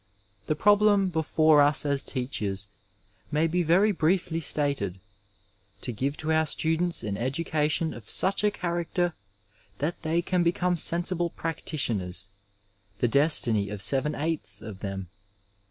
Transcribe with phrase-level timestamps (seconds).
[0.47, 2.67] The problem before us as teachers
[3.31, 4.99] may be very briefly stated:
[5.81, 9.13] to give to our students an education of such a character
[9.77, 12.29] that they can become sensible practitioners—
[12.99, 15.07] ^the destiny of seven eighths of them.